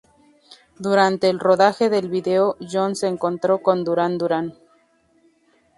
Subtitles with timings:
[0.79, 4.55] Durante el rodaje del video, John se encontró con Duran Duran.